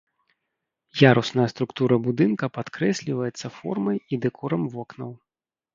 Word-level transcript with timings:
Ярусная 1.09 1.45
структура 1.53 1.95
будынка 2.07 2.45
падкрэсліваецца 2.57 3.53
формай 3.61 4.05
і 4.13 4.25
дэкорам 4.27 4.63
вокнаў. 4.75 5.11